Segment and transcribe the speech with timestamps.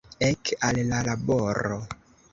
[0.27, 1.81] Ek al la laboro!